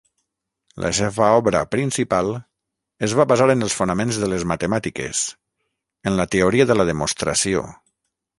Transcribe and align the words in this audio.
La 0.83 0.89
seva 0.99 1.25
obra 1.41 1.59
principal 1.75 2.31
es 3.09 3.13
va 3.19 3.25
basar 3.33 3.47
en 3.57 3.67
els 3.67 3.75
fonaments 3.81 4.19
de 4.23 4.31
les 4.33 4.47
matemàtiques, 4.53 5.23
en 6.13 6.19
la 6.23 6.27
teoria 6.37 6.69
de 6.73 6.81
la 6.81 6.89
demostració. 6.93 7.65